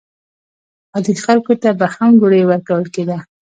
عادي 0.93 1.13
خلکو 1.25 1.53
ته 1.61 1.69
به 1.79 1.85
هم 1.95 2.09
ډوډۍ 2.19 2.43
ورکول 2.45 2.83
کېده. 2.93 3.17